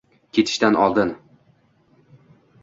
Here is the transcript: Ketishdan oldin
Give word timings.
Ketishdan 0.37 0.73
oldin 0.85 1.11